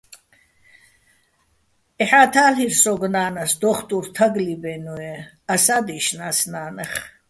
[2.01, 5.19] ეჰა́თ ა́ლირ სოგო̆ ნანას, დო́ხტურ თაგლიბ-ა́ჲნო̆-ე́
[5.53, 6.91] ასა́ დი́შნა́ს ნანეხ.